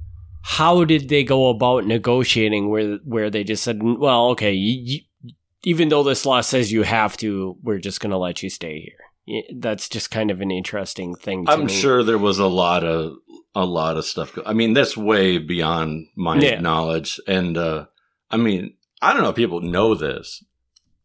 [0.43, 5.33] how did they go about negotiating where where they just said, well, okay, you, you,
[5.65, 8.81] even though this law says you have to, we're just going to let you stay
[9.27, 9.43] here.
[9.59, 11.47] That's just kind of an interesting thing.
[11.47, 11.73] To I'm me.
[11.73, 13.15] sure there was a lot of
[13.55, 14.39] a lot of stuff.
[14.47, 16.61] I mean, that's way beyond my Yeah.
[16.61, 17.19] knowledge.
[17.27, 17.87] And uh,
[18.31, 20.45] I mean, I don't know if people know this,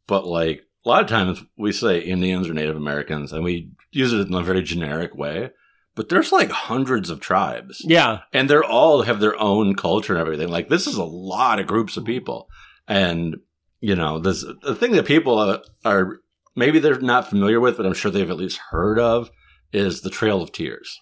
[0.07, 4.13] but like a lot of times we say Indians or Native Americans, and we use
[4.13, 5.51] it in a very generic way.
[5.93, 10.21] But there's like hundreds of tribes, Yeah, and they're all have their own culture and
[10.21, 10.47] everything.
[10.47, 12.47] Like this is a lot of groups of people,
[12.87, 13.35] and
[13.81, 16.19] you know, this the thing that people are, are
[16.55, 19.31] maybe they're not familiar with, but I'm sure they've at least heard of
[19.73, 20.97] is the Trail of Tears,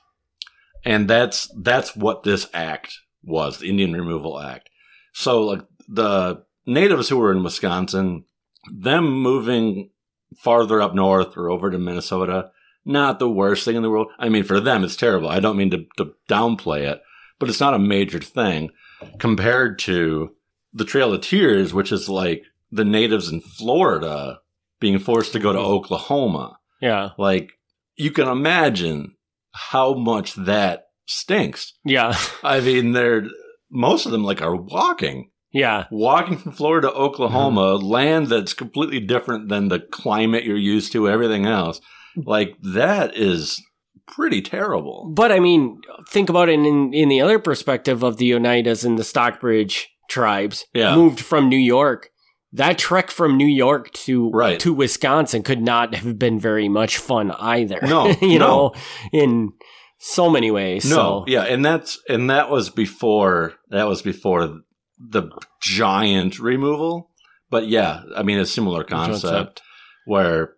[0.83, 4.69] and that's that's what this act was, the Indian Removal Act.
[5.13, 8.25] So, like the natives who were in Wisconsin,
[8.71, 9.89] them moving
[10.37, 12.51] farther up north or over to Minnesota,
[12.85, 14.07] not the worst thing in the world.
[14.19, 15.27] I mean, for them, it's terrible.
[15.29, 17.01] I don't mean to, to downplay it,
[17.39, 18.69] but it's not a major thing
[19.17, 20.35] compared to
[20.73, 24.39] the Trail of Tears, which is like the natives in Florida
[24.79, 26.59] being forced to go to Oklahoma.
[26.81, 27.53] yeah, Like,
[27.95, 29.15] you can imagine
[29.51, 31.73] how much that stinks.
[31.83, 33.23] yeah, I mean, they're
[33.71, 35.85] most of them like are walking, yeah.
[35.91, 37.85] walking from Florida to Oklahoma, mm-hmm.
[37.85, 41.81] land that's completely different than the climate you're used to, everything else.
[42.15, 43.61] Like that is
[44.07, 45.11] pretty terrible.
[45.13, 48.97] But I mean, think about it in in the other perspective of the Oneidas and
[48.97, 50.95] the Stockbridge tribes Yeah.
[50.95, 52.09] moved from New York.
[52.51, 54.59] That trek from New York to Right.
[54.61, 57.79] to Wisconsin could not have been very much fun either.
[57.83, 58.47] No, you no.
[58.47, 58.73] know,
[59.13, 59.51] in
[59.99, 60.85] so many ways.
[60.89, 64.61] No, so yeah, and that's and that was before that was before
[64.99, 65.29] the
[65.61, 67.11] giant removal.
[67.49, 69.61] But yeah, I mean, a similar concept
[70.05, 70.53] where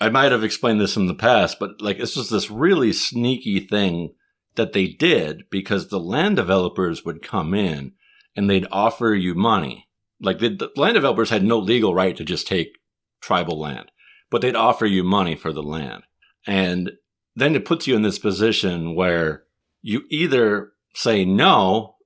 [0.00, 3.60] I might have explained this in the past, but like it's just this really sneaky
[3.60, 4.14] thing
[4.54, 7.92] that they did because the land developers would come in
[8.36, 9.88] and they'd offer you money.
[10.20, 12.78] Like the, the land developers had no legal right to just take
[13.20, 13.90] tribal land,
[14.30, 16.02] but they'd offer you money for the land.
[16.46, 16.92] And
[17.34, 19.44] then it puts you in this position where
[19.80, 21.96] you either say, no,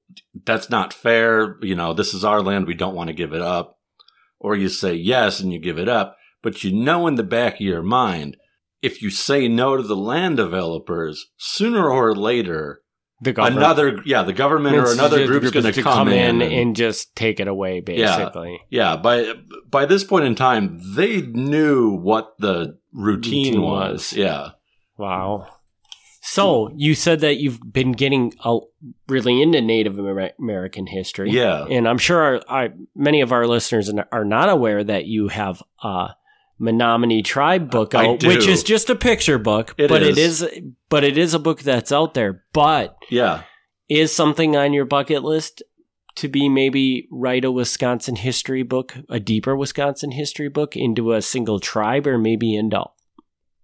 [0.44, 1.56] that's not fair.
[1.62, 2.66] You know, this is our land.
[2.66, 3.78] We don't want to give it up.
[4.38, 6.16] Or you say yes and you give it up.
[6.42, 8.36] But you know, in the back of your mind,
[8.82, 12.82] if you say no to the land developers, sooner or later,
[13.22, 16.42] the government another, yeah, the government or another just group's going to come, in.
[16.42, 18.60] and, and- just take it away, basically.
[18.68, 19.32] yeah, by
[19.70, 23.92] by this point in time, they knew what the routine, Routine was.
[23.92, 24.12] was.
[24.12, 24.50] Yeah,
[24.98, 25.48] Wow.
[26.28, 28.58] So you said that you've been getting uh,
[29.08, 31.30] really into Native Amer- American history.
[31.30, 35.28] yeah, And I'm sure our, our, many of our listeners are not aware that you
[35.28, 36.10] have a
[36.58, 38.28] Menominee Tribe book I out, do.
[38.28, 40.42] which is just a picture book, It but it is.
[40.42, 42.44] is, but it is a book that's out there.
[42.52, 43.42] But yeah.
[43.88, 45.62] is something on your bucket list
[46.16, 51.20] to be maybe write a Wisconsin history book, a deeper Wisconsin history book into a
[51.20, 52.82] single tribe, or maybe into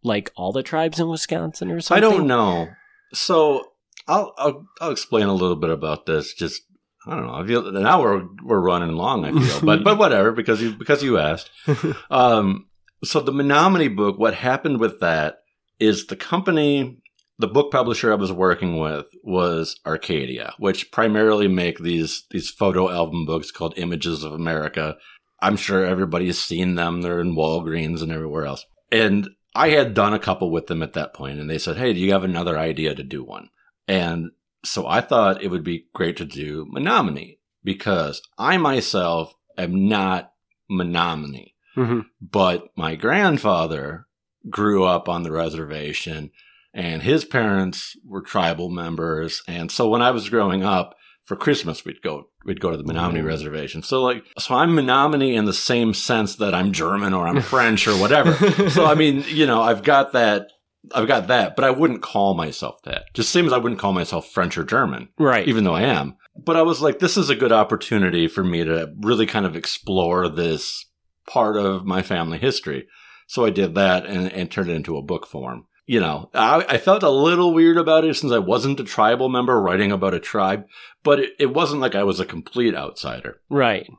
[0.02, 2.04] like all the tribes in Wisconsin or something?
[2.04, 2.68] I don't know.
[3.14, 3.72] So
[4.08, 6.34] I'll, I'll I'll explain a little bit about this.
[6.34, 6.62] Just
[7.06, 7.34] I don't know.
[7.34, 9.24] I feel now we're we're running long.
[9.24, 11.50] I feel, but but whatever because you because you asked.
[12.10, 12.66] Um,
[13.04, 15.38] so the Menominee book, what happened with that
[15.80, 17.02] is the company,
[17.38, 22.90] the book publisher I was working with was Arcadia, which primarily make these these photo
[22.90, 24.96] album books called Images of America.
[25.40, 27.02] I'm sure everybody's seen them.
[27.02, 28.64] They're in Walgreens and everywhere else.
[28.92, 31.92] And I had done a couple with them at that point, and they said, "Hey,
[31.92, 33.50] do you have another idea to do one?"
[33.86, 34.30] And
[34.64, 40.32] so I thought it would be great to do Menominee because I myself am not
[40.70, 42.06] Menominee Mhm.
[42.20, 44.06] but my grandfather
[44.48, 46.30] grew up on the reservation
[46.74, 51.84] and his parents were tribal members and so when i was growing up for christmas
[51.84, 55.52] we'd go we'd go to the menominee reservation so like so i'm menominee in the
[55.52, 58.34] same sense that i'm german or i'm french or whatever
[58.70, 60.48] so i mean you know i've got that
[60.94, 63.92] i've got that but i wouldn't call myself that just same as i wouldn't call
[63.92, 65.46] myself french or german right.
[65.48, 68.64] even though i am but I was like, this is a good opportunity for me
[68.64, 70.86] to really kind of explore this
[71.26, 72.86] part of my family history.
[73.26, 75.66] So I did that and, and turned it into a book form.
[75.84, 79.28] You know, I, I, felt a little weird about it since I wasn't a tribal
[79.28, 80.64] member writing about a tribe,
[81.02, 83.40] but it, it wasn't like I was a complete outsider.
[83.50, 83.90] Right.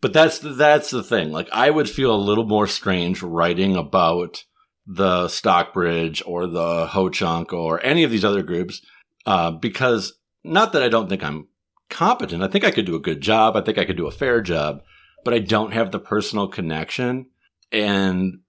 [0.00, 1.30] But that's that's the thing.
[1.30, 4.44] Like I would feel a little more strange writing about
[4.86, 8.82] the Stockbridge or the Ho Chunk or any of these other groups,
[9.26, 11.48] uh, because not that I don't think I'm
[11.88, 12.42] competent.
[12.42, 13.56] I think I could do a good job.
[13.56, 14.82] I think I could do a fair job,
[15.24, 17.26] but I don't have the personal connection.
[17.72, 18.40] And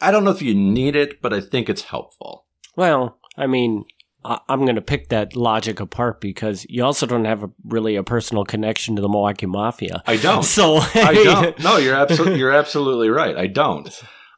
[0.00, 2.46] I don't know if you need it, but I think it's helpful.
[2.76, 3.84] Well, I mean,
[4.24, 8.02] I'm going to pick that logic apart because you also don't have a, really a
[8.02, 10.02] personal connection to the Milwaukee Mafia.
[10.06, 10.44] I don't.
[10.44, 11.58] So I don't.
[11.60, 13.36] No, you're absolutely you're absolutely right.
[13.36, 13.88] I don't.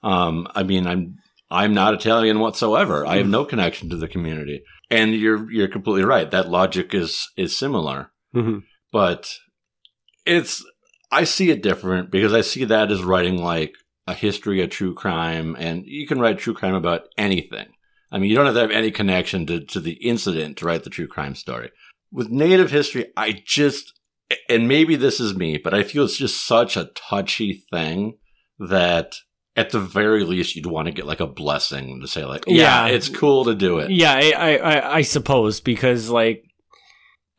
[0.02, 1.16] Um, I mean, I'm
[1.50, 3.06] I'm not Italian whatsoever.
[3.06, 4.62] I have no connection to the community.
[4.90, 6.30] And you're you're completely right.
[6.30, 8.12] That logic is is similar.
[8.34, 8.58] Mm-hmm.
[8.92, 9.32] But
[10.26, 10.64] it's
[11.10, 13.72] I see it different because I see that as writing like
[14.10, 17.68] a history of true crime and you can write true crime about anything.
[18.12, 20.82] I mean, you don't have to have any connection to, to the incident to write
[20.82, 21.70] the true crime story.
[22.10, 23.92] With native history, I just,
[24.48, 28.18] and maybe this is me, but I feel it's just such a touchy thing
[28.58, 29.14] that
[29.54, 32.86] at the very least you'd want to get like a blessing to say like, yeah,
[32.86, 33.92] yeah it's cool to do it.
[33.92, 36.44] Yeah, I, I, I suppose because like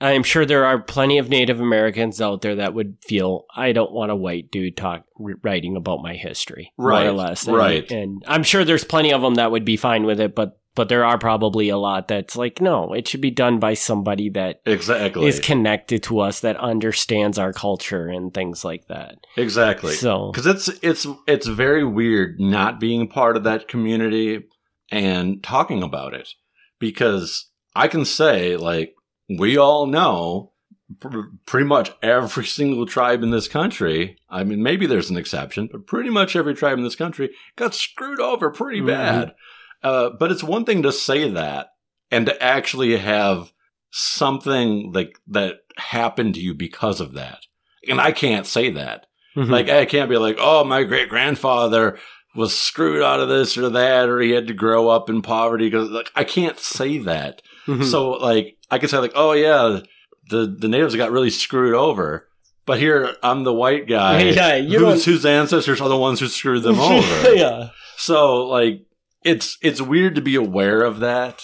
[0.02, 3.92] I'm sure there are plenty of Native Americans out there that would feel I don't
[3.92, 7.04] want a white dude talk writing about my history, right?
[7.04, 7.92] More or less, and, right?
[7.92, 10.88] And I'm sure there's plenty of them that would be fine with it, but but
[10.90, 14.62] there are probably a lot that's like, no, it should be done by somebody that
[14.66, 19.16] exactly is connected to us, that understands our culture and things like that.
[19.36, 19.94] Exactly.
[19.94, 24.46] So, because it's it's it's very weird not being part of that community
[24.90, 26.30] and talking about it,
[26.80, 28.96] because I can say like
[29.40, 30.52] we all know
[31.46, 34.18] pretty much every single tribe in this country.
[34.30, 37.74] I mean, maybe there's an exception, but pretty much every tribe in this country got
[37.74, 38.88] screwed over pretty mm-hmm.
[38.88, 39.36] bad.
[39.84, 41.72] Uh, but it's one thing to say that
[42.12, 43.52] and to actually have
[43.92, 47.40] something like that happen to you because of that.
[47.88, 49.08] And I can't say that.
[49.36, 49.52] Mm-hmm.
[49.52, 51.98] Like, I can't be like, oh, my great grandfather
[52.36, 55.70] was screwed out of this or that, or he had to grow up in poverty.
[55.72, 57.42] Cause like, I can't say that.
[57.68, 57.84] Mm-hmm.
[57.84, 59.82] So like, I can say like, oh yeah,
[60.30, 62.28] the, the natives got really screwed over.
[62.66, 66.64] But here I'm the white guy yeah, whose, whose ancestors are the ones who screwed
[66.64, 67.34] them over.
[67.34, 67.70] yeah.
[67.98, 68.86] So like
[69.24, 71.44] it's it's weird to be aware of that,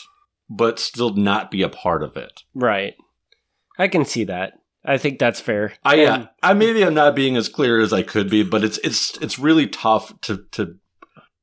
[0.50, 2.44] but still not be a part of it.
[2.54, 2.94] Right.
[3.78, 4.54] I can see that.
[4.86, 5.74] I think that's fair.
[5.84, 6.28] I yeah.
[6.42, 9.38] I maybe I'm not being as clear as I could be, but it's it's it's
[9.38, 10.76] really tough to to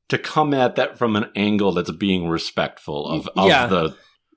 [0.08, 3.66] to come at that from an angle that's being respectful of, of yeah.
[3.66, 3.96] the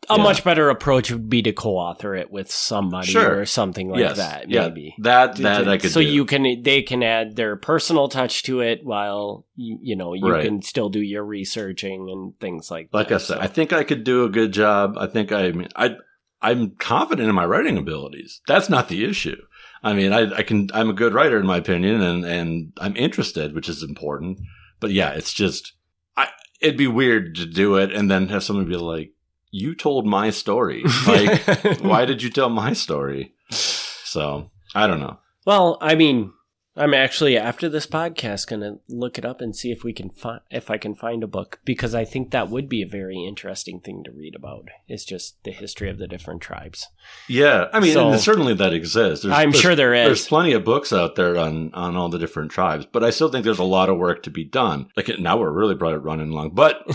[0.10, 0.24] a yeah.
[0.24, 3.40] much better approach would be to co-author it with somebody sure.
[3.40, 4.18] or something like yes.
[4.18, 4.50] that.
[4.50, 4.68] Yeah.
[4.68, 5.92] Maybe that that to, I could.
[5.92, 6.08] So do.
[6.08, 10.30] you can they can add their personal touch to it while you, you know you
[10.30, 10.46] right.
[10.46, 12.90] can still do your researching and things like.
[12.94, 13.42] Like that, I said, so.
[13.42, 14.96] I think I could do a good job.
[14.98, 15.96] I think I mean I
[16.42, 18.42] I'm confident in my writing abilities.
[18.48, 19.42] That's not the issue.
[19.84, 22.96] I mean, I, I can I'm a good writer in my opinion, and and I'm
[22.96, 24.40] interested, which is important.
[24.80, 25.74] But yeah, it's just
[26.16, 26.30] I
[26.62, 29.12] it'd be weird to do it and then have someone be like
[29.52, 30.84] you told my story.
[31.08, 33.34] Like, why did you tell my story?
[33.50, 35.20] So I don't know.
[35.46, 36.34] Well, I mean,
[36.78, 40.12] I'm actually after this podcast going to look it up and see if we can
[40.12, 43.26] find if I can find a book because I think that would be a very
[43.26, 44.68] interesting thing to read about.
[44.88, 46.88] It's just the history of the different tribes.
[47.28, 49.24] Yeah, I mean, so, certainly that exists.
[49.24, 50.06] There's, I'm there's, sure there is.
[50.06, 53.30] There's plenty of books out there on on all the different tribes, but I still
[53.30, 54.90] think there's a lot of work to be done.
[54.96, 56.86] Like now we're really brought it running long, but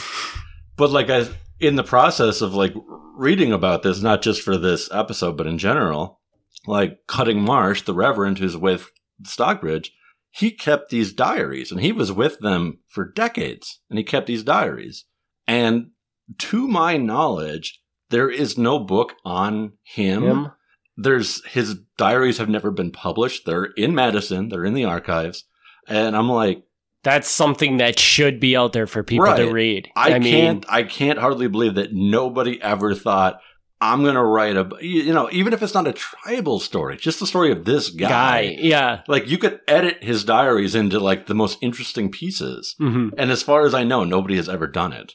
[0.76, 1.26] but like I
[1.62, 2.74] in the process of like
[3.16, 6.20] reading about this, not just for this episode, but in general,
[6.66, 8.90] like Cutting Marsh, the Reverend who's with
[9.24, 9.92] Stockbridge,
[10.32, 14.42] he kept these diaries and he was with them for decades and he kept these
[14.42, 15.04] diaries.
[15.46, 15.90] And
[16.38, 20.22] to my knowledge, there is no book on him.
[20.24, 20.50] him.
[20.96, 23.46] There's his diaries have never been published.
[23.46, 25.44] They're in Madison, they're in the archives.
[25.86, 26.64] And I'm like,
[27.02, 29.36] that's something that should be out there for people right.
[29.36, 29.88] to read.
[29.96, 30.22] I, I can't.
[30.22, 33.40] Mean, I can't hardly believe that nobody ever thought
[33.80, 34.68] I'm going to write a.
[34.80, 38.08] You know, even if it's not a tribal story, just the story of this guy.
[38.08, 39.02] guy yeah.
[39.08, 42.76] Like you could edit his diaries into like the most interesting pieces.
[42.80, 43.18] Mm-hmm.
[43.18, 45.14] And as far as I know, nobody has ever done it.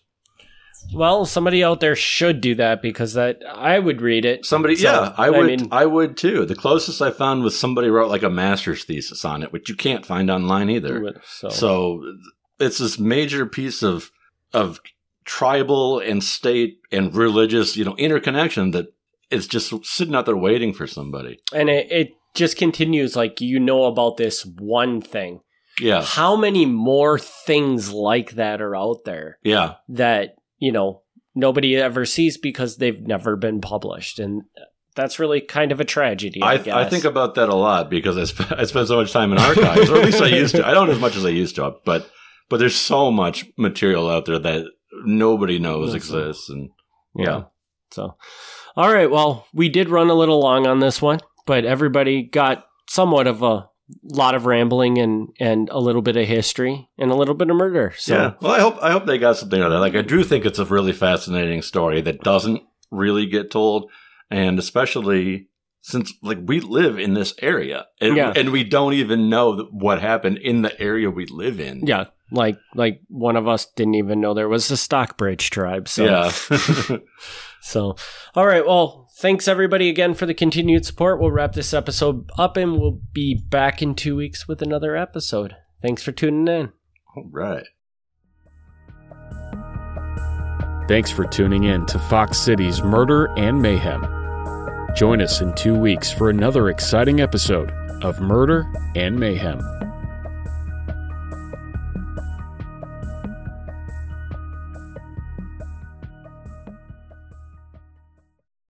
[0.93, 4.45] Well, somebody out there should do that because that I would read it.
[4.45, 5.39] Somebody, so, yeah, I would.
[5.39, 6.45] I, mean, I, would too.
[6.45, 9.75] The closest I found was somebody wrote like a master's thesis on it, which you
[9.75, 11.21] can't find online either.
[11.25, 12.03] So, so
[12.59, 14.11] it's this major piece of
[14.53, 14.79] of
[15.25, 18.87] tribal and state and religious, you know, interconnection that
[19.29, 21.39] is just sitting out there waiting for somebody.
[21.53, 25.41] And it, it just continues like you know about this one thing.
[25.79, 26.01] Yeah.
[26.03, 29.75] How many more things like that are out there Yeah.
[29.89, 31.01] that, you know,
[31.35, 34.19] nobody ever sees because they've never been published?
[34.19, 34.43] And
[34.95, 36.41] that's really kind of a tragedy.
[36.41, 36.73] I, I, guess.
[36.75, 39.37] I think about that a lot because I, sp- I spend so much time in
[39.37, 40.67] archives, or at least I used to.
[40.67, 42.09] I don't as much as I used to, but
[42.49, 44.65] but there's so much material out there that
[45.05, 45.95] nobody knows Mhm.
[45.95, 46.69] exists, and
[47.15, 47.43] Yeah.
[47.91, 48.15] So,
[48.75, 49.09] all right.
[49.09, 53.41] Well, we did run a little long on this one, but everybody got somewhat of
[53.43, 53.69] a
[54.03, 57.55] lot of rambling and and a little bit of history and a little bit of
[57.55, 57.93] murder.
[57.97, 58.33] So, yeah.
[58.41, 59.79] Well, I hope I hope they got something out of that.
[59.79, 62.61] Like I do think it's a really fascinating story that doesn't
[62.91, 63.89] really get told,
[64.29, 65.47] and especially
[65.81, 68.33] since like we live in this area, and, Yeah.
[68.35, 71.85] and we don't even know what happened in the area we live in.
[71.85, 75.87] yeah, like like one of us didn't even know there was a Stockbridge tribe.
[75.87, 76.97] So, yeah.
[77.61, 77.95] so
[78.35, 78.65] all right.
[78.65, 81.19] Well, thanks everybody again for the continued support.
[81.19, 85.55] We'll wrap this episode up, and we'll be back in two weeks with another episode.
[85.81, 86.71] Thanks for tuning in.
[87.15, 87.65] All right.
[90.87, 94.05] Thanks for tuning in to Fox Cities Murder and Mayhem.
[94.95, 98.65] Join us in two weeks for another exciting episode of Murder
[98.95, 99.59] and Mayhem.